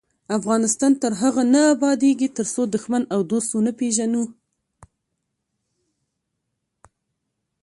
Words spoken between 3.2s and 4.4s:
دوست ونه پیژنو.